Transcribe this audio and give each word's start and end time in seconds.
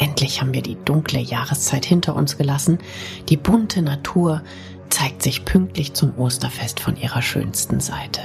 Endlich 0.00 0.40
haben 0.40 0.54
wir 0.54 0.62
die 0.62 0.78
dunkle 0.82 1.20
Jahreszeit 1.20 1.84
hinter 1.84 2.16
uns 2.16 2.38
gelassen. 2.38 2.78
Die 3.28 3.36
bunte 3.36 3.82
Natur 3.82 4.42
zeigt 4.88 5.22
sich 5.22 5.44
pünktlich 5.44 5.92
zum 5.92 6.18
Osterfest 6.18 6.80
von 6.80 6.96
ihrer 6.96 7.20
schönsten 7.20 7.80
Seite. 7.80 8.22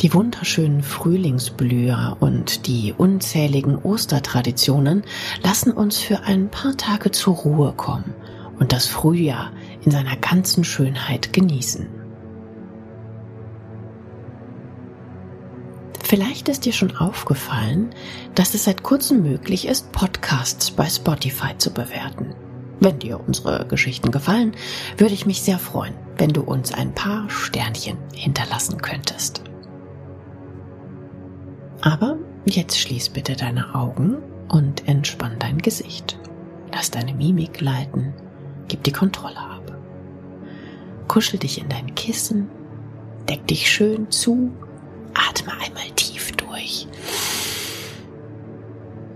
Die 0.00 0.12
wunderschönen 0.12 0.82
Frühlingsblüher 0.82 2.16
und 2.18 2.66
die 2.66 2.94
unzähligen 2.98 3.78
Ostertraditionen 3.78 5.04
lassen 5.44 5.70
uns 5.70 5.98
für 6.00 6.24
ein 6.24 6.50
paar 6.50 6.76
Tage 6.76 7.12
zur 7.12 7.36
Ruhe 7.36 7.72
kommen 7.72 8.12
und 8.58 8.72
das 8.72 8.88
Frühjahr 8.88 9.52
in 9.84 9.92
seiner 9.92 10.16
ganzen 10.16 10.64
Schönheit 10.64 11.32
genießen. 11.32 11.95
Vielleicht 16.08 16.48
ist 16.48 16.64
dir 16.64 16.72
schon 16.72 16.96
aufgefallen, 16.96 17.90
dass 18.36 18.54
es 18.54 18.62
seit 18.62 18.84
kurzem 18.84 19.24
möglich 19.24 19.66
ist, 19.66 19.90
Podcasts 19.90 20.70
bei 20.70 20.88
Spotify 20.88 21.58
zu 21.58 21.72
bewerten. 21.72 22.32
Wenn 22.78 23.00
dir 23.00 23.18
unsere 23.18 23.66
Geschichten 23.66 24.12
gefallen, 24.12 24.54
würde 24.98 25.14
ich 25.14 25.26
mich 25.26 25.42
sehr 25.42 25.58
freuen, 25.58 25.94
wenn 26.16 26.30
du 26.30 26.42
uns 26.42 26.72
ein 26.72 26.94
paar 26.94 27.28
Sternchen 27.28 27.98
hinterlassen 28.14 28.80
könntest. 28.80 29.42
Aber 31.80 32.18
jetzt 32.44 32.78
schließ 32.78 33.08
bitte 33.08 33.34
deine 33.34 33.74
Augen 33.74 34.18
und 34.48 34.86
entspann 34.86 35.40
dein 35.40 35.58
Gesicht. 35.58 36.20
Lass 36.72 36.92
deine 36.92 37.14
Mimik 37.14 37.60
leiten, 37.60 38.14
gib 38.68 38.84
die 38.84 38.92
Kontrolle 38.92 39.40
ab. 39.40 39.76
Kuschel 41.08 41.40
dich 41.40 41.60
in 41.60 41.68
dein 41.68 41.96
Kissen, 41.96 42.48
deck 43.28 43.44
dich 43.48 43.68
schön 43.68 44.08
zu 44.12 44.52
Atme 45.16 45.52
einmal 45.52 45.90
tief 45.96 46.32
durch. 46.32 46.86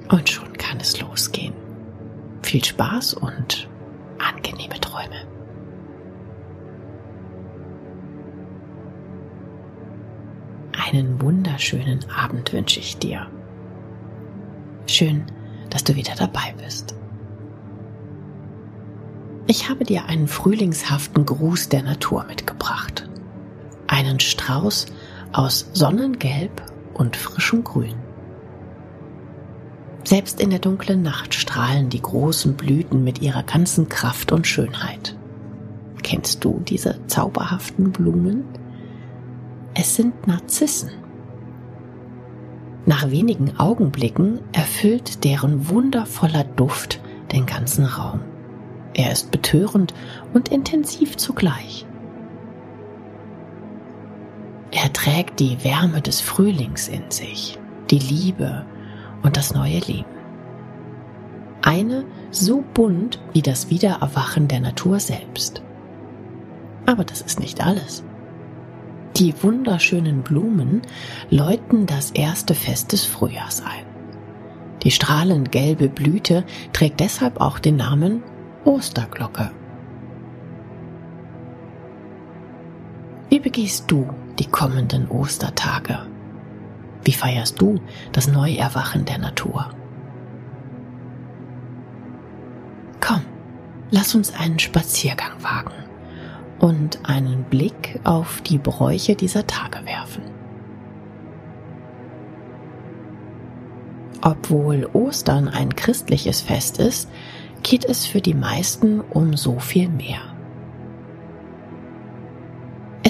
Und 0.09 0.29
schon 0.29 0.53
kann 0.55 0.79
es 0.81 1.01
losgehen. 1.01 1.55
Viel 2.43 2.65
Spaß 2.65 3.15
und 3.15 3.69
angenehme 4.19 4.81
Träume. 4.81 5.27
Einen 10.73 11.21
wunderschönen 11.21 12.01
Abend 12.11 12.53
wünsche 12.53 12.81
ich 12.81 12.99
dir. 12.99 13.27
Schön, 14.87 15.25
dass 15.69 15.85
du 15.85 15.95
wieder 15.95 16.15
dabei 16.17 16.55
bist. 16.59 16.97
Ich 19.47 19.69
habe 19.69 19.85
dir 19.85 20.07
einen 20.07 20.27
frühlingshaften 20.27 21.27
Gruß 21.27 21.69
der 21.69 21.83
Natur 21.83 22.25
mitgebracht. 22.25 23.09
Einen 23.87 24.21
Strauß 24.21 24.87
aus 25.33 25.71
Sonnengelb 25.73 26.63
und 26.95 27.17
frischem 27.17 27.65
Grün. 27.65 27.95
Selbst 30.05 30.41
in 30.41 30.51
der 30.51 30.59
dunklen 30.59 31.03
Nacht 31.03 31.35
strahlen 31.35 31.91
die 31.91 32.01
großen 32.01 32.55
Blüten 32.55 33.05
mit 33.05 33.21
ihrer 33.21 33.43
ganzen 33.43 33.89
Kraft 33.89 34.33
und 34.33 34.47
Schönheit. 34.47 35.17
Kennst 36.03 36.45
du 36.45 36.61
diese 36.67 36.99
zauberhaften 37.07 37.93
Blumen? 37.93 38.45
Es 39.75 39.95
sind 39.95 40.27
Narzissen. 40.27 40.91
Nach 42.87 43.11
wenigen 43.11 43.59
Augenblicken 43.59 44.41
erfüllt 44.53 45.23
deren 45.25 45.69
wundervoller 45.69 46.45
Duft 46.45 47.01
den 47.31 47.47
ganzen 47.47 47.85
Raum. 47.85 48.21
Er 48.95 49.13
ist 49.13 49.31
betörend 49.31 49.95
und 50.33 50.49
intensiv 50.49 51.17
zugleich. 51.17 51.87
Er 54.73 54.93
trägt 54.93 55.41
die 55.41 55.65
Wärme 55.65 56.01
des 56.01 56.21
Frühlings 56.21 56.87
in 56.89 57.11
sich, 57.11 57.59
die 57.91 57.99
Liebe 57.99 58.65
und 59.23 59.37
das 59.37 59.53
neue 59.53 59.79
Leben. 59.79 60.05
Eine 61.63 62.05
so 62.31 62.65
bunt 62.73 63.21
wie 63.33 63.43
das 63.43 63.69
Wiedererwachen 63.69 64.49
der 64.49 64.61
Natur 64.61 65.01
selbst. 65.01 65.63
Aber 66.87 67.05
das 67.05 67.21
ist 67.21 67.41
nicht 67.41 67.65
alles. 67.65 68.05
Die 69.17 69.35
wunderschönen 69.43 70.23
Blumen 70.23 70.83
läuten 71.31 71.87
das 71.87 72.13
erste 72.13 72.55
Fest 72.55 72.93
des 72.93 73.05
Frühjahrs 73.05 73.63
ein. 73.63 73.85
Die 74.85 74.91
strahlend 74.91 75.53
gelbe 75.53 75.89
Blüte 75.89 76.45
trägt 76.73 77.01
deshalb 77.01 77.41
auch 77.41 77.59
den 77.59 77.77
Namen 77.77 78.23
Osterglocke. 78.65 79.51
Wie 83.29 83.41
begehst 83.41 83.91
du 83.91 84.09
die 84.39 84.47
kommenden 84.47 85.09
Ostertage? 85.09 86.07
Wie 87.05 87.13
feierst 87.13 87.61
du 87.61 87.81
das 88.13 88.29
Neuerwachen 88.29 89.05
der 89.05 89.19
Natur? 89.19 89.71
Komm, 93.01 93.23
lass 93.91 94.15
uns 94.15 94.35
einen 94.35 94.59
Spaziergang 94.59 95.43
wagen 95.43 95.73
und 96.59 97.01
einen 97.09 97.45
Blick 97.45 97.99
auf 98.05 98.43
die 98.43 98.59
Bräuche 98.59 99.17
dieser 99.17 99.47
Tage 99.47 99.85
werfen. 99.87 100.23
Obwohl 104.23 104.89
Ostern 104.93 105.49
ein 105.49 105.75
christliches 105.75 106.43
Fest 106.43 106.79
ist, 106.79 107.09
geht 107.63 107.87
es 107.87 108.07
für 108.07 108.21
die 108.21 108.35
meisten 108.35 109.01
um 109.01 109.37
so 109.37 109.59
viel 109.59 109.89
mehr. 109.89 110.30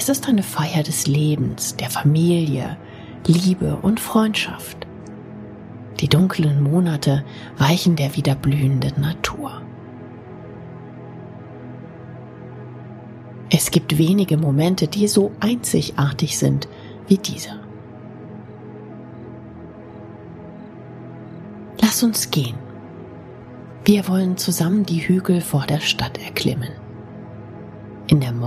Es 0.01 0.09
ist 0.09 0.27
eine 0.27 0.41
Feier 0.41 0.81
des 0.81 1.05
Lebens, 1.05 1.75
der 1.75 1.91
Familie, 1.91 2.75
Liebe 3.27 3.75
und 3.83 3.99
Freundschaft. 3.99 4.87
Die 5.99 6.07
dunklen 6.07 6.63
Monate 6.63 7.23
weichen 7.59 7.95
der 7.97 8.15
wieder 8.15 8.33
blühenden 8.33 8.99
Natur. 8.99 9.61
Es 13.51 13.69
gibt 13.69 13.99
wenige 13.99 14.37
Momente, 14.37 14.87
die 14.87 15.07
so 15.07 15.33
einzigartig 15.39 16.35
sind 16.35 16.67
wie 17.07 17.19
dieser. 17.19 17.59
Lass 21.79 22.01
uns 22.01 22.31
gehen. 22.31 22.57
Wir 23.85 24.07
wollen 24.07 24.35
zusammen 24.37 24.83
die 24.83 25.07
Hügel 25.07 25.41
vor 25.41 25.67
der 25.67 25.79
Stadt 25.79 26.17
erklimmen. 26.17 26.80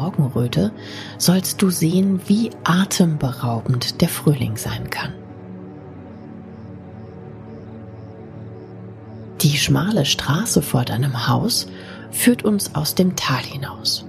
Morgenröte 0.05 0.71
sollst 1.17 1.63
du 1.63 1.71
sehen, 1.71 2.21
wie 2.27 2.51
atemberaubend 2.63 4.03
der 4.03 4.09
Frühling 4.09 4.57
sein 4.59 4.91
kann. 4.91 5.15
Die 9.41 9.57
schmale 9.57 10.05
Straße 10.05 10.61
vor 10.61 10.85
deinem 10.85 11.29
Haus 11.29 11.67
führt 12.11 12.45
uns 12.45 12.75
aus 12.75 12.95
dem 12.95 13.17
Tal 13.17 13.43
hinaus. 13.43 14.07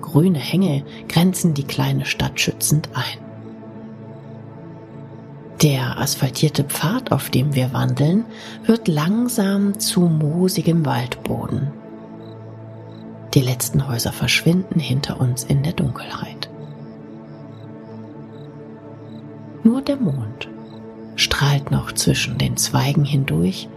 Grüne 0.00 0.38
Hänge 0.38 0.84
grenzen 1.08 1.54
die 1.54 1.64
kleine 1.64 2.04
Stadt 2.04 2.40
schützend 2.40 2.88
ein. 2.94 3.18
Der 5.62 5.98
asphaltierte 5.98 6.62
Pfad, 6.62 7.10
auf 7.10 7.30
dem 7.30 7.56
wir 7.56 7.72
wandeln, 7.72 8.24
wird 8.64 8.86
langsam 8.86 9.80
zu 9.80 10.02
moosigem 10.02 10.86
Waldboden 10.86 11.72
die 13.38 13.44
letzten 13.44 13.86
Häuser 13.86 14.10
verschwinden 14.12 14.80
hinter 14.80 15.20
uns 15.20 15.44
in 15.44 15.62
der 15.62 15.72
Dunkelheit. 15.72 16.50
Nur 19.62 19.80
der 19.80 19.94
Mond 19.94 20.48
strahlt 21.14 21.70
noch 21.70 21.92
zwischen 21.92 22.36
den 22.36 22.56
Zweigen 22.56 23.04
hindurch 23.04 23.68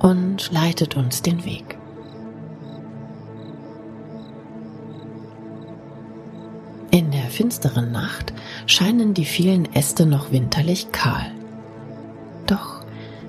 und 0.00 0.50
leitet 0.50 0.96
uns 0.96 1.22
den 1.22 1.44
Weg. 1.44 1.78
In 6.90 7.12
der 7.12 7.26
finsteren 7.30 7.92
Nacht 7.92 8.32
scheinen 8.66 9.14
die 9.14 9.24
vielen 9.24 9.72
Äste 9.72 10.04
noch 10.04 10.32
winterlich 10.32 10.90
kahl. 10.90 11.30
Doch 12.48 12.82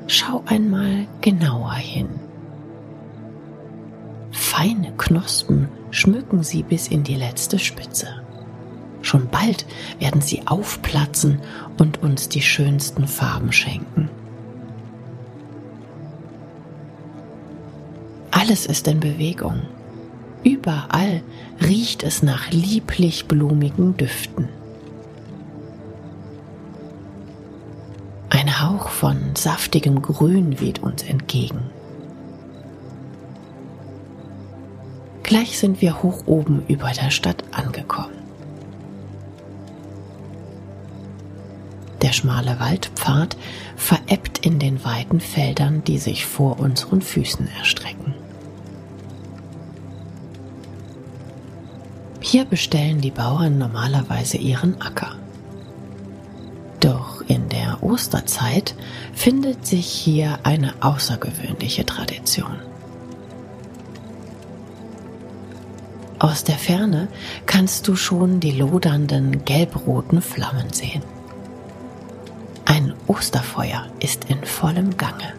schau 0.08 0.42
einmal 0.48 1.06
genauer 1.22 1.74
hin. 1.74 2.10
Feine 4.58 4.92
Knospen 4.98 5.68
schmücken 5.92 6.42
sie 6.42 6.64
bis 6.64 6.88
in 6.88 7.04
die 7.04 7.14
letzte 7.14 7.60
Spitze. 7.60 8.08
Schon 9.04 9.28
bald 9.28 9.68
werden 10.00 10.20
sie 10.20 10.48
aufplatzen 10.48 11.42
und 11.78 12.02
uns 12.02 12.28
die 12.28 12.42
schönsten 12.42 13.08
Farben 13.08 13.52
schenken. 13.52 14.10
Alles 18.32 18.66
ist 18.66 18.88
in 18.88 19.00
Bewegung. 19.00 19.62
Überall 20.44 21.22
riecht 21.64 22.02
es 22.02 22.24
nach 22.24 22.50
lieblich 22.50 23.28
blumigen 23.28 23.96
Düften. 23.96 24.50
Ein 28.30 28.60
Hauch 28.60 28.90
von 28.90 29.36
saftigem 29.36 30.02
Grün 30.02 30.60
weht 30.60 30.82
uns 30.82 31.04
entgegen. 31.04 31.60
Gleich 35.28 35.60
sind 35.60 35.82
wir 35.82 36.04
hoch 36.04 36.24
oben 36.26 36.64
über 36.70 36.90
der 36.92 37.12
Stadt 37.12 37.44
angekommen. 37.52 38.16
Der 42.02 42.14
schmale 42.14 42.62
Waldpfad 42.62 43.36
verebbt 43.76 44.46
in 44.46 44.58
den 44.58 44.86
weiten 44.86 45.20
Feldern, 45.20 45.84
die 45.84 45.98
sich 45.98 46.26
vor 46.26 46.62
unseren 46.62 47.02
Füßen 47.02 47.46
erstrecken. 47.60 48.16
Hier 52.22 52.46
bestellen 52.46 53.02
die 53.02 53.12
Bauern 53.12 53.58
normalerweise 53.58 54.38
ihren 54.38 54.80
Acker. 54.82 55.18
Doch 56.80 57.20
in 57.28 57.50
der 57.50 57.84
Osterzeit 57.84 58.76
findet 59.14 59.68
sich 59.68 59.88
hier 59.88 60.40
eine 60.44 60.74
außergewöhnliche 60.80 61.86
Tradition. 61.86 62.56
Aus 66.20 66.44
der 66.44 66.58
Ferne 66.58 67.08
kannst 67.46 67.88
du 67.88 67.96
schon 67.96 68.40
die 68.40 68.52
lodernden 68.52 69.46
gelbroten 69.46 70.22
Flammen 70.22 70.74
sehen. 70.74 71.04
Ein 72.66 72.94
Osterfeuer 73.06 73.88
ist 74.00 74.26
in 74.26 74.44
vollem 74.44 74.98
Gange. 74.98 75.34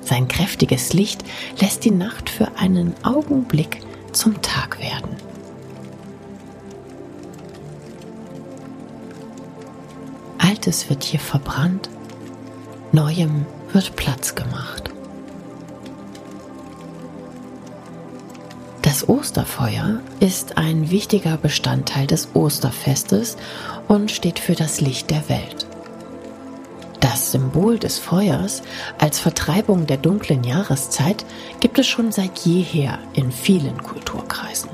Sein 0.00 0.28
kräftiges 0.28 0.92
Licht 0.92 1.24
lässt 1.60 1.84
die 1.84 1.90
Nacht 1.90 2.30
für 2.30 2.56
einen 2.56 2.94
Augenblick 3.04 3.80
zum 4.12 4.40
Tag 4.40 4.78
werden. 4.80 5.10
Altes 10.38 10.88
wird 10.88 11.04
hier 11.04 11.20
verbrannt, 11.20 11.90
Neuem 12.92 13.44
wird 13.72 13.96
Platz 13.96 14.34
gemacht. 14.34 14.93
Osterfeuer 19.08 20.00
ist 20.20 20.58
ein 20.58 20.90
wichtiger 20.90 21.36
Bestandteil 21.36 22.06
des 22.06 22.28
Osterfestes 22.34 23.36
und 23.88 24.10
steht 24.10 24.38
für 24.38 24.54
das 24.54 24.80
Licht 24.80 25.10
der 25.10 25.28
Welt. 25.28 25.66
Das 27.00 27.32
Symbol 27.32 27.78
des 27.78 27.98
Feuers 27.98 28.62
als 28.98 29.18
Vertreibung 29.20 29.86
der 29.86 29.98
dunklen 29.98 30.42
Jahreszeit 30.42 31.24
gibt 31.60 31.78
es 31.78 31.86
schon 31.86 32.12
seit 32.12 32.38
jeher 32.40 32.98
in 33.12 33.30
vielen 33.30 33.82
Kulturkreisen. 33.82 34.70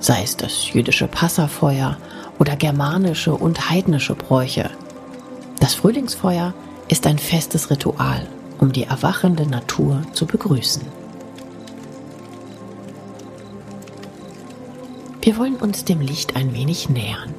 Sei 0.00 0.22
es 0.22 0.36
das 0.36 0.72
jüdische 0.72 1.06
Passafeuer 1.06 1.98
oder 2.38 2.56
germanische 2.56 3.34
und 3.34 3.70
heidnische 3.70 4.14
Bräuche. 4.14 4.70
Das 5.60 5.74
Frühlingsfeuer 5.74 6.54
ist 6.88 7.06
ein 7.06 7.18
festes 7.18 7.70
Ritual, 7.70 8.26
um 8.58 8.72
die 8.72 8.84
erwachende 8.84 9.46
Natur 9.46 10.02
zu 10.12 10.26
begrüßen. 10.26 10.97
Wir 15.28 15.36
wollen 15.36 15.56
uns 15.56 15.84
dem 15.84 16.00
Licht 16.00 16.36
ein 16.36 16.54
wenig 16.54 16.88
nähern. 16.88 17.34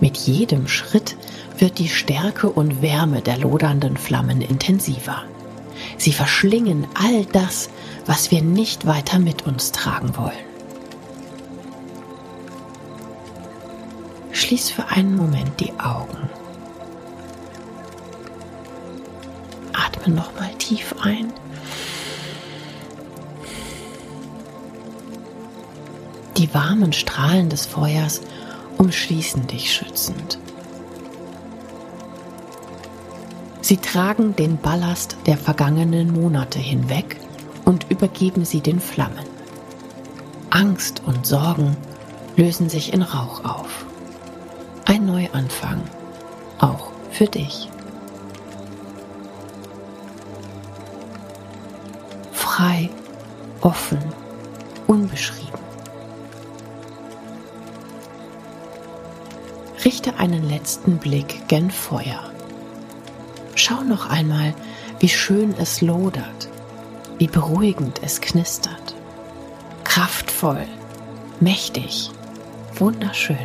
Mit 0.00 0.16
jedem 0.16 0.66
Schritt 0.66 1.16
wird 1.56 1.78
die 1.78 1.88
Stärke 1.88 2.50
und 2.50 2.82
Wärme 2.82 3.20
der 3.22 3.38
lodernden 3.38 3.96
Flammen 3.96 4.40
intensiver. 4.40 5.22
Sie 5.98 6.12
verschlingen 6.12 6.88
all 6.94 7.26
das, 7.26 7.70
was 8.06 8.32
wir 8.32 8.42
nicht 8.42 8.86
weiter 8.88 9.20
mit 9.20 9.46
uns 9.46 9.70
tragen 9.70 10.16
wollen. 10.16 10.32
Schließ 14.32 14.70
für 14.70 14.88
einen 14.88 15.14
Moment 15.14 15.60
die 15.60 15.72
Augen. 15.78 16.28
Atme 19.74 20.12
nochmal 20.12 20.52
tief 20.58 20.92
ein 21.04 21.32
Die 26.44 26.52
warmen 26.52 26.92
Strahlen 26.92 27.48
des 27.48 27.64
Feuers 27.64 28.20
umschließen 28.76 29.46
dich 29.46 29.72
schützend. 29.72 30.38
Sie 33.62 33.78
tragen 33.78 34.36
den 34.36 34.58
Ballast 34.58 35.16
der 35.24 35.38
vergangenen 35.38 36.12
Monate 36.12 36.58
hinweg 36.58 37.18
und 37.64 37.90
übergeben 37.90 38.44
sie 38.44 38.60
den 38.60 38.78
Flammen. 38.78 39.24
Angst 40.50 41.00
und 41.06 41.24
Sorgen 41.24 41.78
lösen 42.36 42.68
sich 42.68 42.92
in 42.92 43.00
Rauch 43.00 43.42
auf. 43.42 43.86
Ein 44.84 45.06
Neuanfang, 45.06 45.80
auch 46.58 46.90
für 47.10 47.24
dich. 47.24 47.70
Frei, 52.32 52.90
offen, 53.62 53.98
unbeschrieben. 54.86 55.63
Richte 59.84 60.16
einen 60.18 60.48
letzten 60.48 60.96
Blick 60.96 61.46
gen 61.46 61.70
Feuer. 61.70 62.30
Schau 63.54 63.82
noch 63.82 64.08
einmal, 64.08 64.54
wie 64.98 65.10
schön 65.10 65.54
es 65.58 65.82
lodert, 65.82 66.48
wie 67.18 67.26
beruhigend 67.26 68.00
es 68.02 68.22
knistert. 68.22 68.94
Kraftvoll, 69.84 70.66
mächtig, 71.40 72.10
wunderschön. 72.76 73.36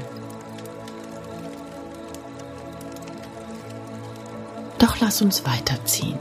Doch 4.78 4.98
lass 5.02 5.22
uns 5.22 5.46
weiterziehen. 5.46 6.18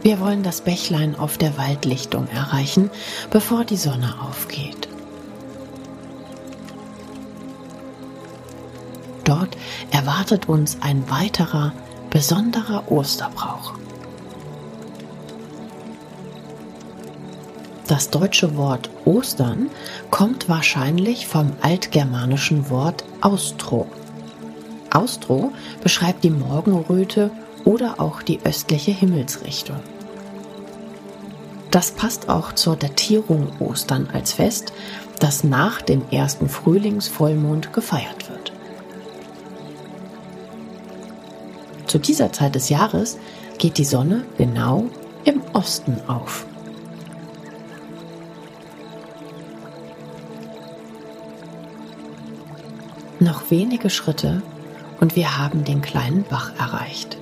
Wir 0.00 0.18
wollen 0.18 0.42
das 0.42 0.62
Bächlein 0.62 1.14
auf 1.14 1.36
der 1.36 1.58
Waldlichtung 1.58 2.26
erreichen, 2.28 2.90
bevor 3.30 3.64
die 3.64 3.76
Sonne 3.76 4.14
aufgeht. 4.22 4.87
Dort 9.28 9.58
erwartet 9.90 10.48
uns 10.48 10.78
ein 10.80 11.10
weiterer, 11.10 11.74
besonderer 12.08 12.90
Osterbrauch. 12.90 13.74
Das 17.86 18.08
deutsche 18.08 18.56
Wort 18.56 18.88
Ostern 19.04 19.68
kommt 20.10 20.48
wahrscheinlich 20.48 21.26
vom 21.26 21.52
altgermanischen 21.60 22.70
Wort 22.70 23.04
Austro. 23.20 23.86
Austro 24.90 25.52
beschreibt 25.82 26.24
die 26.24 26.30
Morgenröte 26.30 27.30
oder 27.66 28.00
auch 28.00 28.22
die 28.22 28.40
östliche 28.44 28.92
Himmelsrichtung. 28.92 29.80
Das 31.70 31.90
passt 31.90 32.30
auch 32.30 32.54
zur 32.54 32.76
Datierung 32.76 33.52
Ostern 33.60 34.08
als 34.10 34.32
Fest, 34.32 34.72
das 35.18 35.44
nach 35.44 35.82
dem 35.82 36.08
ersten 36.10 36.48
Frühlingsvollmond 36.48 37.74
gefeiert 37.74 38.30
wird. 38.30 38.57
Zu 41.88 41.98
dieser 41.98 42.30
Zeit 42.32 42.54
des 42.54 42.68
Jahres 42.68 43.18
geht 43.56 43.78
die 43.78 43.84
Sonne 43.84 44.24
genau 44.36 44.84
im 45.24 45.40
Osten 45.54 45.96
auf. 46.06 46.46
Noch 53.18 53.50
wenige 53.50 53.88
Schritte 53.88 54.42
und 55.00 55.16
wir 55.16 55.38
haben 55.38 55.64
den 55.64 55.80
kleinen 55.80 56.24
Bach 56.24 56.52
erreicht. 56.58 57.16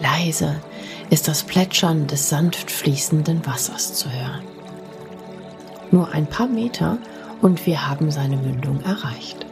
Leise 0.00 0.56
ist 1.10 1.28
das 1.28 1.42
Plätschern 1.42 2.06
des 2.06 2.30
sanft 2.30 2.70
fließenden 2.70 3.44
Wassers 3.46 3.92
zu 3.92 4.10
hören. 4.10 4.42
Nur 5.90 6.12
ein 6.12 6.26
paar 6.26 6.46
Meter 6.46 6.96
und 7.42 7.66
wir 7.66 7.88
haben 7.88 8.10
seine 8.10 8.36
Mündung 8.36 8.80
erreicht. 8.82 9.46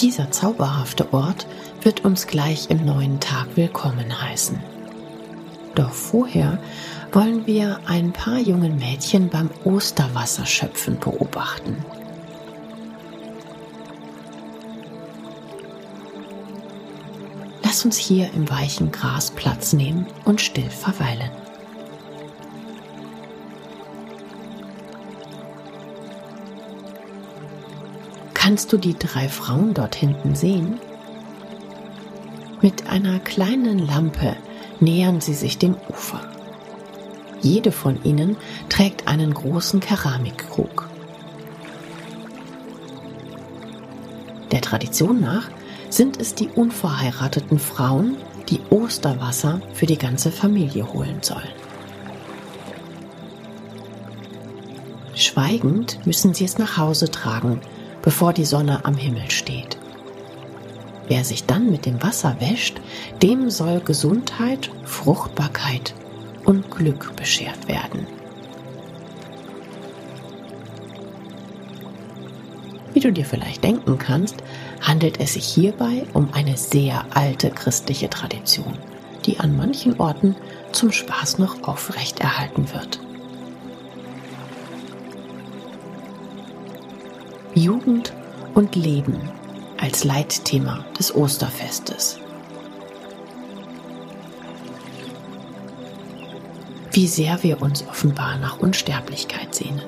Dieser 0.00 0.30
zauberhafte 0.30 1.12
Ort 1.12 1.46
wird 1.82 2.04
uns 2.04 2.26
gleich 2.26 2.68
im 2.70 2.84
neuen 2.84 3.18
Tag 3.20 3.48
willkommen 3.54 4.20
heißen. 4.22 4.58
Doch 5.74 5.90
vorher 5.90 6.58
wollen 7.12 7.46
wir 7.46 7.80
ein 7.86 8.12
paar 8.12 8.38
jungen 8.38 8.78
Mädchen 8.78 9.28
beim 9.28 9.50
Osterwasserschöpfen 9.64 10.98
beobachten. 10.98 11.84
Lass 17.62 17.84
uns 17.84 17.96
hier 17.96 18.30
im 18.34 18.48
weichen 18.50 18.90
Gras 18.90 19.30
Platz 19.30 19.72
nehmen 19.72 20.06
und 20.24 20.40
still 20.40 20.70
verweilen. 20.70 21.30
Kannst 28.46 28.72
du 28.72 28.76
die 28.76 28.96
drei 28.96 29.28
Frauen 29.28 29.74
dort 29.74 29.96
hinten 29.96 30.36
sehen? 30.36 30.78
Mit 32.62 32.88
einer 32.88 33.18
kleinen 33.18 33.84
Lampe 33.84 34.36
nähern 34.78 35.20
sie 35.20 35.34
sich 35.34 35.58
dem 35.58 35.74
Ufer. 35.88 36.20
Jede 37.42 37.72
von 37.72 38.00
ihnen 38.04 38.36
trägt 38.68 39.08
einen 39.08 39.34
großen 39.34 39.80
Keramikkrug. 39.80 40.88
Der 44.52 44.60
Tradition 44.60 45.20
nach 45.20 45.50
sind 45.90 46.20
es 46.20 46.36
die 46.36 46.48
unverheirateten 46.48 47.58
Frauen, 47.58 48.16
die 48.48 48.60
Osterwasser 48.70 49.60
für 49.74 49.86
die 49.86 49.98
ganze 49.98 50.30
Familie 50.30 50.92
holen 50.92 51.18
sollen. 51.20 51.50
Schweigend 55.16 56.06
müssen 56.06 56.32
sie 56.32 56.44
es 56.44 56.58
nach 56.58 56.76
Hause 56.76 57.10
tragen, 57.10 57.60
bevor 58.06 58.32
die 58.32 58.44
Sonne 58.44 58.84
am 58.84 58.94
Himmel 58.94 59.28
steht. 59.32 59.76
Wer 61.08 61.24
sich 61.24 61.44
dann 61.44 61.72
mit 61.72 61.86
dem 61.86 62.00
Wasser 62.04 62.36
wäscht, 62.38 62.80
dem 63.20 63.50
soll 63.50 63.80
Gesundheit, 63.80 64.70
Fruchtbarkeit 64.84 65.92
und 66.44 66.70
Glück 66.70 67.16
beschert 67.16 67.66
werden. 67.66 68.06
Wie 72.94 73.00
du 73.00 73.10
dir 73.10 73.24
vielleicht 73.24 73.64
denken 73.64 73.98
kannst, 73.98 74.36
handelt 74.80 75.18
es 75.18 75.34
sich 75.34 75.44
hierbei 75.44 76.04
um 76.12 76.28
eine 76.32 76.56
sehr 76.56 77.06
alte 77.12 77.50
christliche 77.50 78.08
Tradition, 78.08 78.78
die 79.24 79.40
an 79.40 79.56
manchen 79.56 79.98
Orten 79.98 80.36
zum 80.70 80.92
Spaß 80.92 81.38
noch 81.38 81.64
aufrechterhalten 81.64 82.72
wird. 82.72 83.00
Jugend 87.66 88.12
und 88.54 88.76
Leben 88.76 89.18
als 89.76 90.04
Leitthema 90.04 90.84
des 90.96 91.12
Osterfestes. 91.12 92.16
Wie 96.92 97.08
sehr 97.08 97.42
wir 97.42 97.60
uns 97.60 97.84
offenbar 97.88 98.38
nach 98.38 98.60
Unsterblichkeit 98.60 99.52
sehnen. 99.52 99.82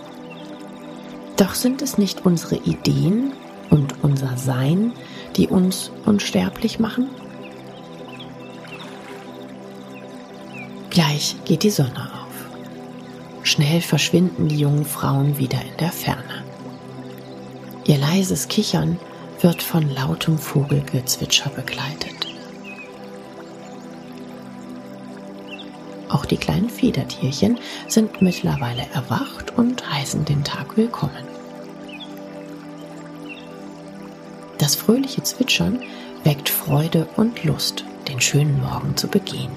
Doch 1.36 1.54
sind 1.54 1.80
es 1.80 1.98
nicht 1.98 2.26
unsere 2.26 2.56
Ideen 2.56 3.32
und 3.70 4.02
unser 4.02 4.36
Sein, 4.36 4.92
die 5.36 5.46
uns 5.46 5.92
unsterblich 6.04 6.80
machen? 6.80 7.08
Gleich 10.90 11.36
geht 11.44 11.62
die 11.62 11.70
Sonne 11.70 12.10
auf. 12.12 13.44
Schnell 13.44 13.80
verschwinden 13.80 14.48
die 14.48 14.58
jungen 14.58 14.84
Frauen 14.84 15.38
wieder 15.38 15.60
in 15.62 15.76
der 15.78 15.92
Ferne. 15.92 16.47
Ihr 17.88 17.96
leises 17.96 18.48
Kichern 18.48 19.00
wird 19.40 19.62
von 19.62 19.88
lautem 19.88 20.36
Vogelgezwitscher 20.36 21.48
begleitet. 21.48 22.26
Auch 26.10 26.26
die 26.26 26.36
kleinen 26.36 26.68
Federtierchen 26.68 27.58
sind 27.88 28.20
mittlerweile 28.20 28.82
erwacht 28.92 29.56
und 29.56 29.90
heißen 29.90 30.26
den 30.26 30.44
Tag 30.44 30.76
willkommen. 30.76 31.24
Das 34.58 34.74
fröhliche 34.74 35.22
Zwitschern 35.22 35.82
weckt 36.24 36.50
Freude 36.50 37.08
und 37.16 37.42
Lust, 37.44 37.86
den 38.06 38.20
schönen 38.20 38.60
Morgen 38.60 38.98
zu 38.98 39.08
begehen. 39.08 39.52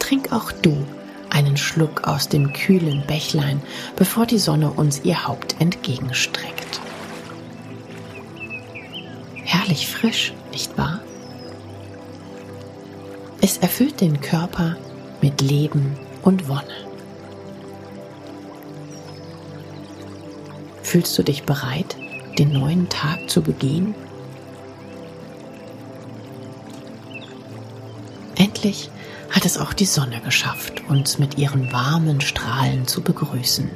Trink 0.00 0.32
auch 0.32 0.50
du 0.50 0.84
einen 1.32 1.56
Schluck 1.56 2.06
aus 2.06 2.28
dem 2.28 2.52
kühlen 2.52 3.02
Bächlein, 3.06 3.62
bevor 3.96 4.26
die 4.26 4.38
Sonne 4.38 4.70
uns 4.70 5.04
ihr 5.04 5.26
Haupt 5.26 5.56
entgegenstreckt. 5.60 6.80
Herrlich 9.44 9.88
frisch, 9.88 10.34
nicht 10.52 10.76
wahr? 10.78 11.00
Es 13.40 13.58
erfüllt 13.58 14.00
den 14.00 14.20
Körper 14.20 14.76
mit 15.20 15.40
Leben 15.40 15.98
und 16.22 16.48
Wonne. 16.48 16.62
Fühlst 20.82 21.18
du 21.18 21.22
dich 21.22 21.44
bereit, 21.44 21.96
den 22.38 22.52
neuen 22.52 22.88
Tag 22.88 23.30
zu 23.30 23.42
begehen? 23.42 23.94
Endlich 28.36 28.90
hat 29.32 29.46
es 29.46 29.58
auch 29.58 29.72
die 29.72 29.86
Sonne 29.86 30.20
geschafft, 30.20 30.82
uns 30.88 31.18
mit 31.18 31.38
ihren 31.38 31.72
warmen 31.72 32.20
Strahlen 32.20 32.86
zu 32.86 33.00
begrüßen. 33.00 33.70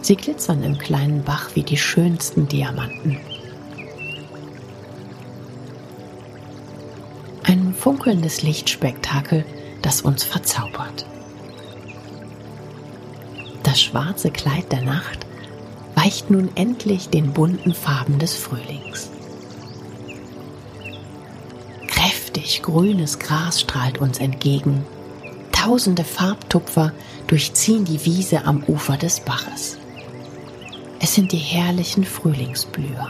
Sie 0.00 0.16
glitzern 0.16 0.62
im 0.62 0.78
kleinen 0.78 1.24
Bach 1.24 1.50
wie 1.54 1.64
die 1.64 1.76
schönsten 1.76 2.46
Diamanten. 2.46 3.18
Ein 7.42 7.74
funkelndes 7.74 8.42
Lichtspektakel, 8.42 9.44
das 9.82 10.02
uns 10.02 10.22
verzaubert. 10.22 11.06
Das 13.64 13.82
schwarze 13.82 14.30
Kleid 14.30 14.70
der 14.70 14.82
Nacht 14.82 15.26
weicht 15.96 16.30
nun 16.30 16.50
endlich 16.54 17.08
den 17.08 17.32
bunten 17.32 17.74
Farben 17.74 18.20
des 18.20 18.34
Frühlings. 18.34 19.10
Grünes 22.62 23.18
Gras 23.18 23.60
strahlt 23.60 23.98
uns 23.98 24.18
entgegen. 24.18 24.84
Tausende 25.52 26.04
Farbtupfer 26.04 26.92
durchziehen 27.26 27.84
die 27.84 28.04
Wiese 28.04 28.44
am 28.44 28.62
Ufer 28.64 28.96
des 28.96 29.20
Baches. 29.20 29.78
Es 31.00 31.14
sind 31.14 31.32
die 31.32 31.38
herrlichen 31.38 32.04
Frühlingsblüher. 32.04 33.08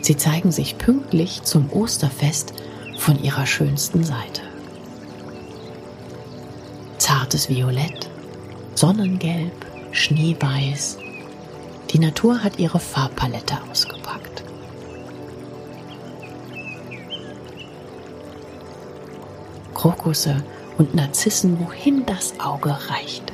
Sie 0.00 0.16
zeigen 0.16 0.52
sich 0.52 0.78
pünktlich 0.78 1.42
zum 1.42 1.72
Osterfest 1.72 2.54
von 2.98 3.22
ihrer 3.22 3.46
schönsten 3.46 4.04
Seite. 4.04 4.42
Zartes 6.98 7.48
Violett, 7.48 8.08
Sonnengelb, 8.74 9.66
Schneeweiß. 9.92 10.98
Die 11.90 11.98
Natur 11.98 12.42
hat 12.42 12.58
ihre 12.58 12.78
Farbpalette 12.78 13.56
ausgepackt. 13.70 13.97
Krokusse 19.78 20.42
und 20.76 20.96
Narzissen, 20.96 21.60
wohin 21.60 22.04
das 22.04 22.40
Auge 22.40 22.76
reicht. 22.90 23.32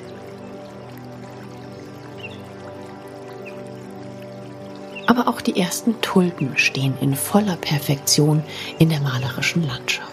Aber 5.06 5.26
auch 5.26 5.40
die 5.40 5.58
ersten 5.58 5.98
Tulpen 6.02 6.58
stehen 6.58 6.92
in 7.00 7.14
voller 7.14 7.56
Perfektion 7.56 8.42
in 8.78 8.90
der 8.90 9.00
malerischen 9.00 9.66
Landschaft. 9.66 10.10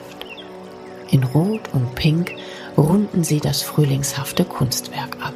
In 1.10 1.26
Rot 1.26 1.74
und 1.74 1.96
Pink 1.96 2.32
runden 2.78 3.26
sie 3.26 3.42
das 3.42 3.62
frühlingshafte 3.62 4.46
Kunstwerk 4.46 5.18
ab. 5.22 5.34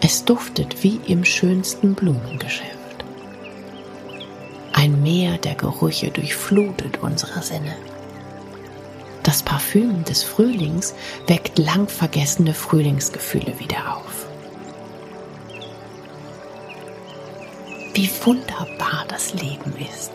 Es 0.00 0.24
duftet 0.24 0.82
wie 0.82 1.00
im 1.06 1.24
schönsten 1.24 1.94
Blumengeschäft. 1.94 3.04
Ein 4.72 5.02
Meer 5.02 5.38
der 5.38 5.54
Gerüche 5.54 6.10
durchflutet 6.10 6.98
unsere 7.00 7.40
Sinne. 7.40 7.76
Das 9.34 9.42
Parfüm 9.42 10.04
des 10.04 10.22
Frühlings 10.22 10.94
weckt 11.26 11.58
lang 11.58 11.88
vergessene 11.88 12.54
Frühlingsgefühle 12.54 13.58
wieder 13.58 13.96
auf. 13.96 14.28
Wie 17.94 18.08
wunderbar 18.22 19.04
das 19.08 19.34
Leben 19.34 19.74
ist. 19.92 20.12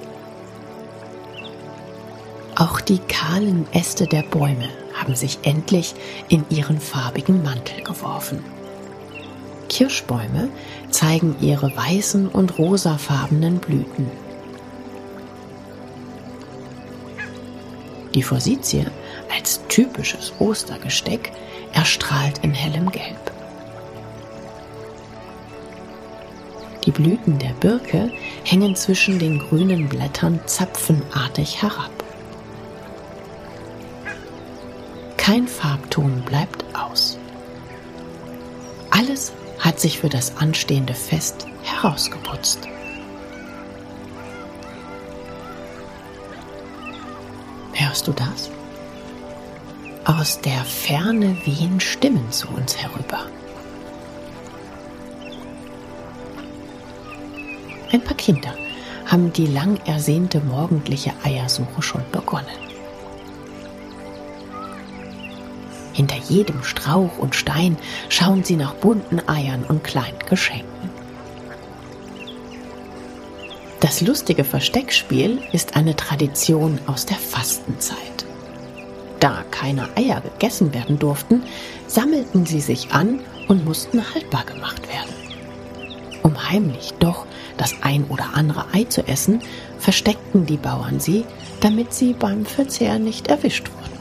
Auch 2.56 2.80
die 2.80 3.00
kahlen 3.00 3.68
Äste 3.74 4.08
der 4.08 4.24
Bäume 4.24 4.70
haben 4.94 5.16
sich 5.16 5.40
endlich 5.42 5.96
in 6.30 6.46
ihren 6.50 6.80
farbigen 6.80 7.44
Mantel 7.44 7.84
geworfen. 7.84 8.42
Kirschbäume 9.68 10.48
zeigen 10.92 11.36
ihre 11.42 11.76
weißen 11.76 12.30
und 12.30 12.58
rosafarbenen 12.58 13.58
Blüten. 13.58 14.29
Die 18.20 18.24
Forsythie 18.24 18.86
als 19.34 19.62
typisches 19.70 20.34
Ostergesteck 20.40 21.32
erstrahlt 21.72 22.40
in 22.40 22.54
hellem 22.54 22.92
Gelb. 22.92 23.32
Die 26.84 26.92
Blüten 26.92 27.40
der 27.40 27.54
Birke 27.62 28.12
hängen 28.44 28.76
zwischen 28.76 29.20
den 29.20 29.40
grünen 29.40 29.88
Blättern 29.88 30.42
zapfenartig 30.48 31.62
herab. 31.62 31.92
Kein 35.16 35.48
Farbton 35.48 36.22
bleibt 36.24 36.66
aus. 36.76 37.18
Alles 38.90 39.32
hat 39.60 39.80
sich 39.80 39.98
für 39.98 40.10
das 40.10 40.36
anstehende 40.36 40.94
Fest 40.94 41.48
herausgeputzt. 41.64 42.68
Hörst 47.90 48.08
du 48.08 48.12
das? 48.12 48.52
Aus 50.06 50.40
der 50.42 50.64
Ferne 50.64 51.36
wehen 51.44 51.80
Stimmen 51.80 52.32
zu 52.32 52.48
uns 52.50 52.78
herüber. 52.78 53.26
Ein 57.92 58.02
paar 58.04 58.16
Kinder 58.16 58.54
haben 59.08 59.34
die 59.34 59.48
lang 59.48 59.80
ersehnte 59.88 60.40
morgendliche 60.40 61.14
Eiersuche 61.24 61.82
schon 61.82 62.04
begonnen. 62.12 62.46
Hinter 65.94 66.18
jedem 66.30 66.64
Strauch 66.64 67.18
und 67.18 67.34
Stein 67.34 67.76
schauen 68.10 68.44
sie 68.44 68.56
nach 68.56 68.76
bunten 68.76 69.28
Eiern 69.28 69.64
und 69.64 69.84
kleinen 69.84 70.20
Geschenken. 70.30 70.79
Das 73.90 74.02
lustige 74.02 74.44
Versteckspiel 74.44 75.40
ist 75.52 75.76
eine 75.76 75.96
Tradition 75.96 76.78
aus 76.86 77.08
der 77.08 77.18
Fastenzeit. 77.18 77.98
Da 79.20 79.44
keine 79.50 79.90
Eier 79.98 80.22
gegessen 80.22 80.76
werden 80.76 81.00
durften, 81.00 81.42
sammelten 81.88 82.46
sie 82.46 82.62
sich 82.62 82.92
an 82.92 83.20
und 83.48 83.66
mussten 83.66 84.14
haltbar 84.14 84.46
gemacht 84.46 84.88
werden. 84.90 85.12
Um 86.22 86.52
heimlich 86.52 86.94
doch 87.00 87.26
das 87.58 87.78
ein 87.82 88.04
oder 88.10 88.36
andere 88.36 88.68
Ei 88.74 88.84
zu 88.84 89.08
essen, 89.08 89.42
versteckten 89.80 90.46
die 90.46 90.58
Bauern 90.58 91.00
sie, 91.00 91.26
damit 91.60 91.92
sie 91.92 92.14
beim 92.14 92.46
Verzehr 92.46 93.00
nicht 93.00 93.28
erwischt 93.28 93.72
wurden. 93.72 94.00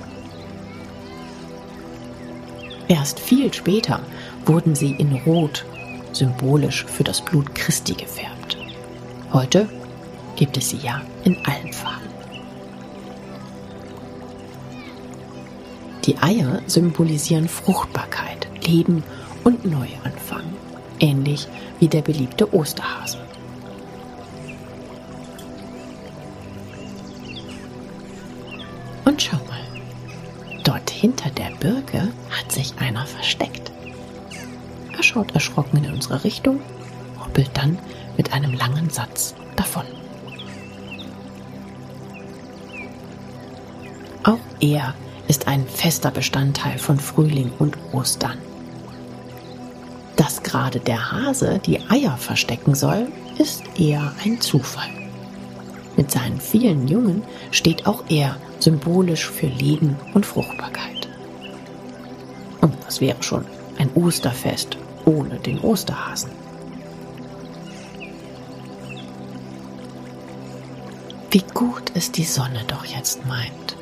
Erst 2.88 3.20
viel 3.20 3.54
später 3.54 4.02
wurden 4.44 4.74
sie 4.74 4.90
in 4.90 5.14
Rot, 5.24 5.64
symbolisch 6.12 6.84
für 6.84 7.04
das 7.04 7.22
Blut 7.22 7.54
Christi, 7.54 7.94
gefärbt. 7.94 8.58
Heute 9.32 9.66
gibt 10.38 10.56
es 10.56 10.70
sie 10.70 10.78
ja 10.78 11.02
in 11.24 11.36
allen 11.44 11.72
Farben. 11.72 12.06
Die 16.04 16.16
Eier 16.18 16.62
symbolisieren 16.66 17.48
Fruchtbarkeit, 17.48 18.48
Leben 18.64 19.02
und 19.42 19.64
Neuanfang, 19.64 20.44
ähnlich 21.00 21.48
wie 21.80 21.88
der 21.88 22.02
beliebte 22.02 22.54
Osterhase. 22.54 23.18
Und 29.04 29.20
schau 29.20 29.36
mal, 29.48 29.58
dort 30.62 30.88
hinter 30.88 31.30
der 31.30 31.50
Birke 31.58 32.08
hat 32.30 32.52
sich 32.52 32.72
einer 32.78 33.06
versteckt. 33.06 33.72
Er 34.96 35.02
schaut 35.02 35.32
erschrocken 35.34 35.84
in 35.84 35.92
unsere 35.92 36.22
Richtung, 36.22 36.60
hoppelt 37.18 37.50
dann 37.54 37.76
mit 38.16 38.32
einem 38.32 38.54
langen 38.54 38.88
Satz 38.88 39.34
davon. 39.56 39.84
Er 44.60 44.94
ist 45.28 45.46
ein 45.46 45.66
fester 45.66 46.10
Bestandteil 46.10 46.78
von 46.78 46.98
Frühling 46.98 47.52
und 47.58 47.76
Ostern. 47.92 48.38
Dass 50.16 50.42
gerade 50.42 50.80
der 50.80 51.12
Hase 51.12 51.60
die 51.64 51.80
Eier 51.88 52.16
verstecken 52.16 52.74
soll, 52.74 53.06
ist 53.38 53.62
eher 53.78 54.12
ein 54.24 54.40
Zufall. 54.40 54.88
Mit 55.96 56.10
seinen 56.10 56.40
vielen 56.40 56.88
Jungen 56.88 57.22
steht 57.50 57.86
auch 57.86 58.04
er 58.08 58.36
symbolisch 58.58 59.28
für 59.28 59.46
Leben 59.46 59.96
und 60.14 60.26
Fruchtbarkeit. 60.26 61.08
Und 62.60 62.74
was 62.84 63.00
wäre 63.00 63.22
schon 63.22 63.44
ein 63.78 63.90
Osterfest 63.94 64.76
ohne 65.04 65.38
den 65.38 65.60
Osterhasen? 65.60 66.30
Wie 71.30 71.44
gut 71.52 71.92
es 71.94 72.10
die 72.10 72.24
Sonne 72.24 72.64
doch 72.66 72.84
jetzt 72.84 73.26
meint. 73.26 73.76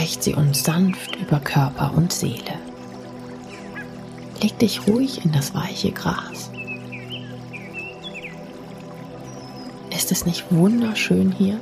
Streicht 0.00 0.22
sie 0.22 0.34
uns 0.34 0.64
sanft 0.64 1.16
über 1.16 1.40
Körper 1.40 1.92
und 1.94 2.10
Seele. 2.10 2.58
Leg 4.40 4.58
dich 4.58 4.86
ruhig 4.86 5.26
in 5.26 5.32
das 5.32 5.54
weiche 5.54 5.92
Gras. 5.92 6.50
Ist 9.94 10.10
es 10.10 10.24
nicht 10.24 10.50
wunderschön 10.50 11.30
hier? 11.32 11.60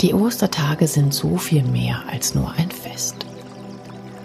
Die 0.00 0.12
Ostertage 0.12 0.88
sind 0.88 1.14
so 1.14 1.36
viel 1.36 1.62
mehr 1.62 2.02
als 2.10 2.34
nur 2.34 2.52
ein 2.58 2.72
Fest. 2.72 3.14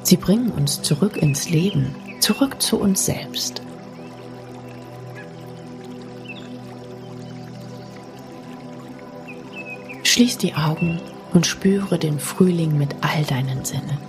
Sie 0.02 0.18
bringen 0.18 0.50
uns 0.50 0.82
zurück 0.82 1.16
ins 1.16 1.48
Leben, 1.48 1.94
zurück 2.22 2.60
zu 2.60 2.80
uns 2.80 3.06
selbst. 3.06 3.62
Schließ 10.18 10.40
die 10.40 10.56
Augen 10.56 11.00
und 11.32 11.46
spüre 11.46 12.00
den 12.00 12.20
Frühling 12.20 12.76
mit 12.76 12.96
all 13.02 13.24
deinen 13.26 13.64
Sinnen. 13.64 14.00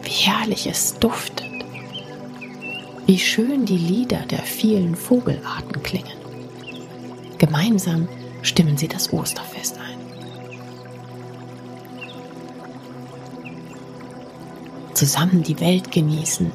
Wie 0.00 0.08
herrlich 0.08 0.66
es 0.66 0.98
duftet. 0.98 1.50
Wie 3.04 3.18
schön 3.18 3.66
die 3.66 3.76
Lieder 3.76 4.20
der 4.30 4.38
vielen 4.38 4.96
Vogelarten 4.96 5.82
klingen. 5.82 6.16
Gemeinsam 7.36 8.08
stimmen 8.40 8.78
sie 8.78 8.88
das 8.88 9.12
Osterfest 9.12 9.76
ein. 9.76 9.98
Zusammen 14.94 15.42
die 15.42 15.60
Welt 15.60 15.92
genießen, 15.92 16.50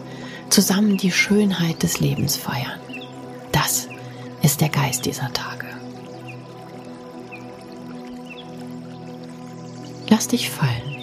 zusammen 0.50 0.98
die 0.98 1.12
Schönheit 1.12 1.84
des 1.84 2.00
Lebens 2.00 2.38
feiern. 2.38 2.80
Das 3.52 3.88
ist 4.42 4.62
der 4.62 4.70
Geist 4.70 5.06
dieser 5.06 5.32
Tage. 5.32 5.65
Lass 10.10 10.28
dich 10.28 10.50
fallen. 10.50 10.96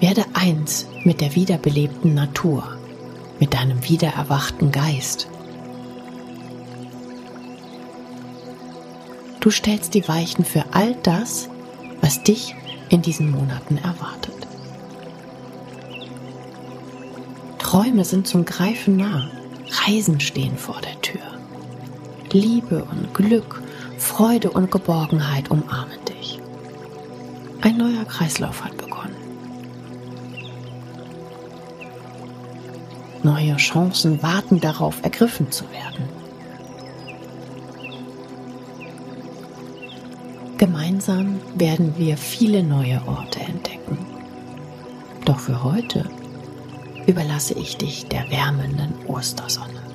Werde 0.00 0.24
eins 0.34 0.86
mit 1.04 1.20
der 1.20 1.34
wiederbelebten 1.34 2.14
Natur, 2.14 2.76
mit 3.40 3.54
deinem 3.54 3.88
wiedererwachten 3.88 4.72
Geist. 4.72 5.28
Du 9.40 9.50
stellst 9.50 9.94
die 9.94 10.06
Weichen 10.08 10.44
für 10.44 10.64
all 10.72 10.96
das, 11.02 11.48
was 12.00 12.22
dich 12.22 12.54
in 12.88 13.02
diesen 13.02 13.30
Monaten 13.30 13.78
erwartet. 13.78 14.34
Träume 17.58 18.04
sind 18.04 18.26
zum 18.26 18.44
Greifen 18.44 18.96
nah, 18.96 19.28
Reisen 19.86 20.20
stehen 20.20 20.56
vor 20.56 20.80
der 20.82 21.00
Tür. 21.00 21.20
Liebe 22.32 22.84
und 22.84 23.14
Glück 23.14 23.62
Freude 23.98 24.50
und 24.50 24.70
Geborgenheit 24.70 25.50
umarmen 25.50 25.98
dich. 26.08 26.38
Ein 27.62 27.78
neuer 27.78 28.04
Kreislauf 28.04 28.64
hat 28.64 28.76
begonnen. 28.76 29.16
Neue 33.22 33.56
Chancen 33.56 34.22
warten 34.22 34.60
darauf, 34.60 35.02
ergriffen 35.02 35.50
zu 35.50 35.64
werden. 35.70 36.08
Gemeinsam 40.58 41.40
werden 41.54 41.94
wir 41.96 42.16
viele 42.16 42.62
neue 42.62 43.00
Orte 43.06 43.40
entdecken. 43.40 43.98
Doch 45.24 45.38
für 45.38 45.62
heute 45.62 46.08
überlasse 47.06 47.54
ich 47.54 47.76
dich 47.76 48.06
der 48.06 48.30
wärmenden 48.30 48.94
Ostersonne. 49.06 49.85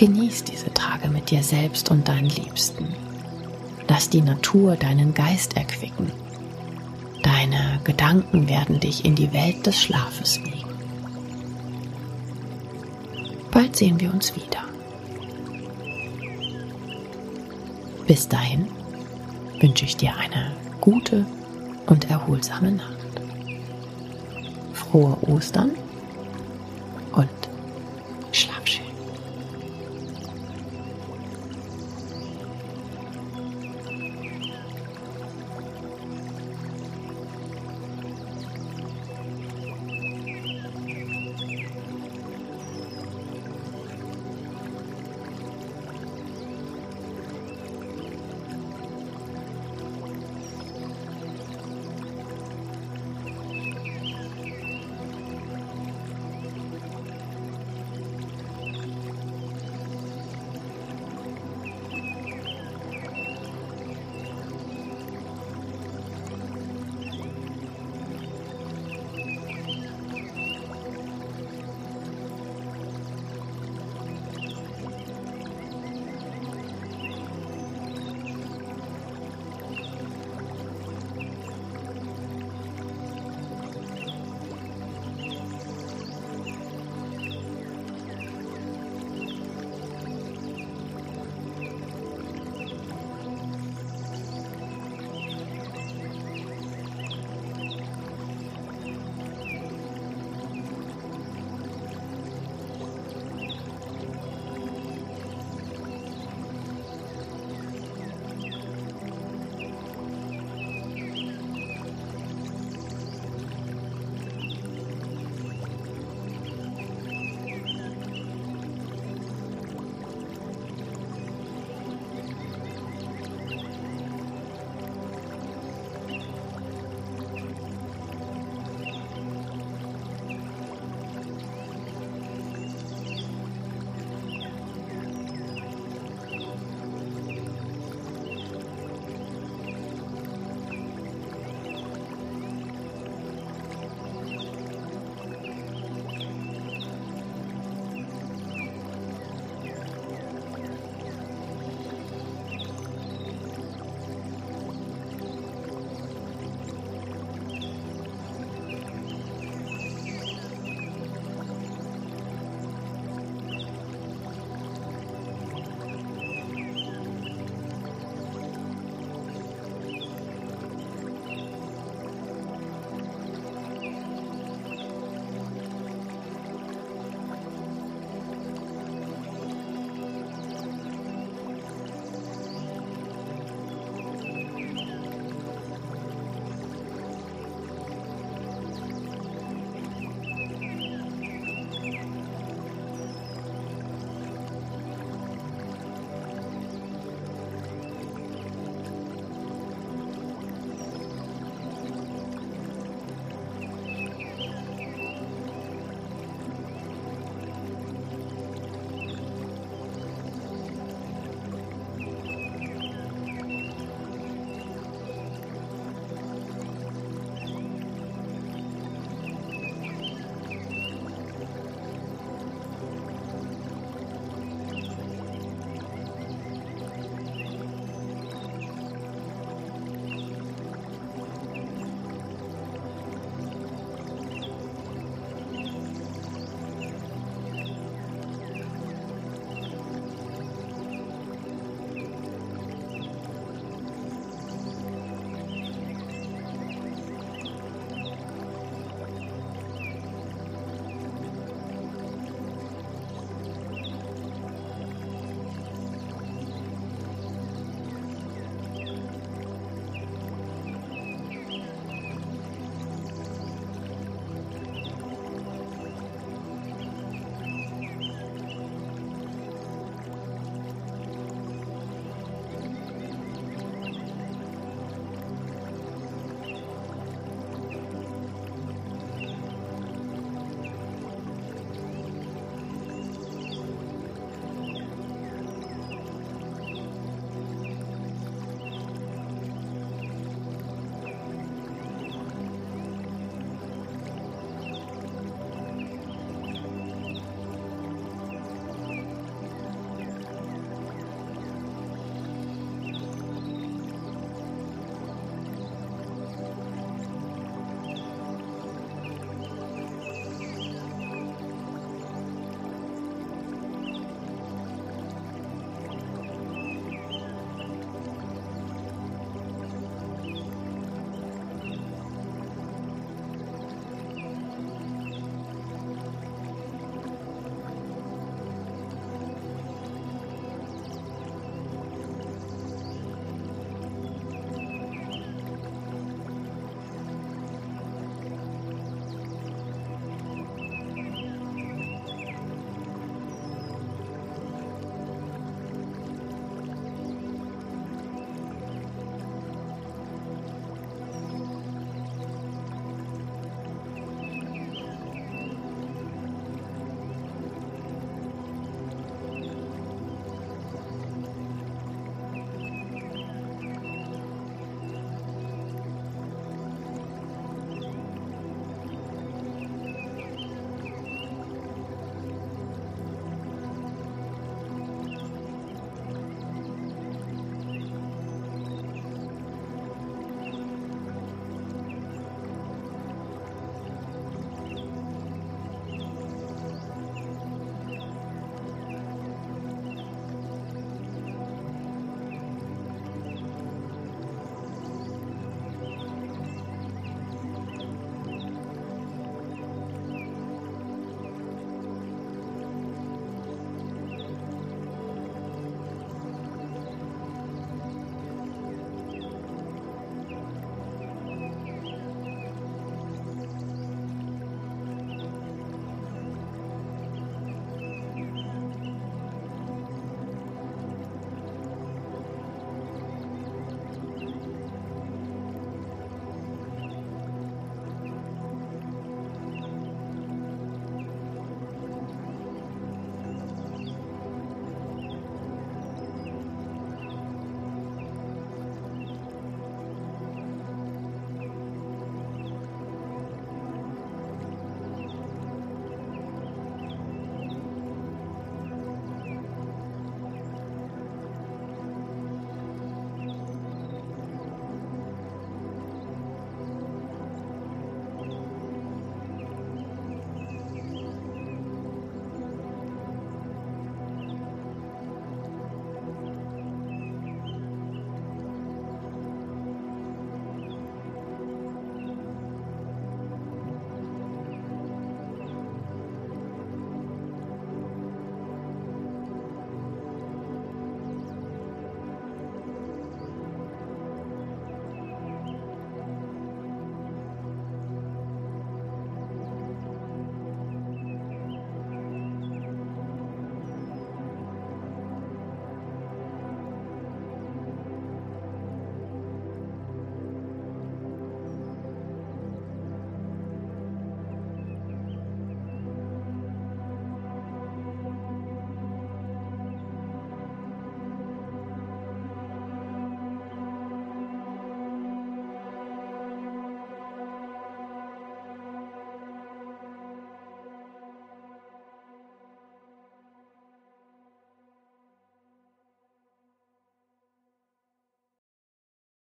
Genieß 0.00 0.44
diese 0.44 0.72
Tage 0.72 1.08
mit 1.08 1.30
dir 1.30 1.42
selbst 1.42 1.90
und 1.90 2.08
deinen 2.08 2.30
Liebsten. 2.30 2.88
Lass 3.86 4.08
die 4.08 4.22
Natur 4.22 4.76
deinen 4.76 5.12
Geist 5.12 5.58
erquicken. 5.58 6.10
Deine 7.22 7.80
Gedanken 7.84 8.48
werden 8.48 8.80
dich 8.80 9.04
in 9.04 9.14
die 9.14 9.30
Welt 9.34 9.66
des 9.66 9.82
Schlafes 9.82 10.42
wiegen. 10.42 10.70
Bald 13.50 13.76
sehen 13.76 14.00
wir 14.00 14.10
uns 14.10 14.34
wieder. 14.34 14.64
Bis 18.06 18.26
dahin 18.26 18.68
wünsche 19.60 19.84
ich 19.84 19.98
dir 19.98 20.16
eine 20.16 20.52
gute 20.80 21.26
und 21.84 22.08
erholsame 22.08 22.72
Nacht. 22.72 23.20
Frohe 24.72 25.18
Ostern 25.28 25.72